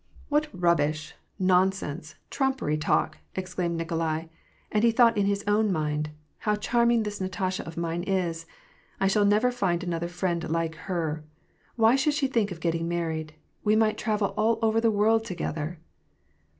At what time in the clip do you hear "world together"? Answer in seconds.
14.89-15.77